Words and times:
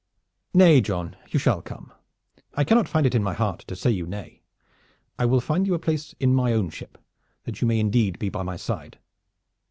"Nay, 0.55 0.81
John, 0.81 1.15
you 1.29 1.37
shall 1.37 1.61
come. 1.61 1.93
I 2.55 2.63
cannot 2.63 2.87
find 2.89 3.05
it 3.05 3.13
in 3.13 3.21
my 3.21 3.35
heart 3.35 3.59
to 3.67 3.75
say 3.75 3.91
you 3.91 4.07
nay. 4.07 4.41
I 5.19 5.27
will 5.27 5.39
find 5.39 5.67
you 5.67 5.77
place 5.77 6.15
in 6.19 6.33
my 6.33 6.53
own 6.53 6.71
ship, 6.71 6.97
that 7.43 7.61
you 7.61 7.67
may 7.67 7.79
indeed 7.79 8.17
be 8.17 8.29
by 8.29 8.41
my 8.41 8.55
side." 8.57 8.97